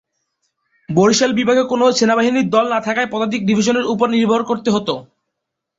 [0.89, 4.89] বরিশাল বিভাগে কোন সেনাবাহিনীর দল না থাকায় পদাতিক ডিভিশনের উপর নির্ভর করতে হত।